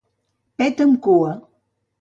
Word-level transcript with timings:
Pet 0.61 0.81
amb 0.87 0.99
cua. 1.09 1.37